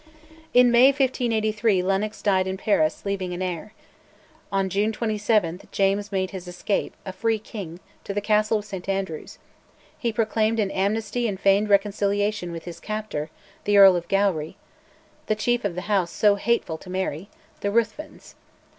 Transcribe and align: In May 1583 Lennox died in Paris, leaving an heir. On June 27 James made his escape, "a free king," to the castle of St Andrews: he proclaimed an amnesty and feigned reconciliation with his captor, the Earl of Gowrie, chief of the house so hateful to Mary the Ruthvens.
In 0.51 0.71
May 0.71 0.87
1583 0.87 1.83
Lennox 1.83 2.23
died 2.23 2.47
in 2.47 2.57
Paris, 2.57 3.05
leaving 3.05 3.35
an 3.35 3.43
heir. 3.43 3.71
On 4.51 4.67
June 4.67 4.91
27 4.91 5.61
James 5.71 6.11
made 6.11 6.31
his 6.31 6.47
escape, 6.47 6.95
"a 7.05 7.13
free 7.13 7.37
king," 7.37 7.79
to 8.03 8.11
the 8.11 8.19
castle 8.19 8.57
of 8.57 8.65
St 8.65 8.89
Andrews: 8.89 9.37
he 9.99 10.11
proclaimed 10.11 10.59
an 10.59 10.71
amnesty 10.71 11.27
and 11.27 11.39
feigned 11.39 11.69
reconciliation 11.69 12.51
with 12.51 12.65
his 12.65 12.79
captor, 12.79 13.29
the 13.65 13.77
Earl 13.77 13.95
of 13.95 14.07
Gowrie, 14.07 14.57
chief 15.37 15.63
of 15.63 15.75
the 15.75 15.81
house 15.81 16.09
so 16.09 16.33
hateful 16.33 16.79
to 16.79 16.89
Mary 16.89 17.29
the 17.59 17.69
Ruthvens. 17.69 18.33